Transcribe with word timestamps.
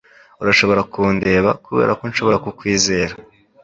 Urashobora 0.41 0.81
kundeba 0.93 1.49
'kuberako 1.57 2.03
nshobora 2.11 2.37
kukwizera 2.45 3.13